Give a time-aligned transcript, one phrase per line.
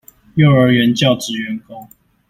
[0.33, 1.87] 幼兒園教職員工